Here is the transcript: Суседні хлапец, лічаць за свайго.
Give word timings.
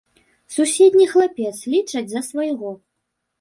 Суседні 0.53 1.05
хлапец, 1.11 1.51
лічаць 1.75 2.05
за 2.15 2.25
свайго. 2.31 2.73